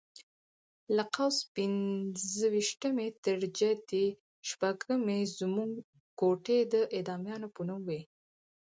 [0.95, 4.05] له قوس پنځه ویشتمې تر جدي
[4.49, 5.69] شپږمې زموږ
[6.19, 8.01] کوټې د اعدامیانو په نوم وې.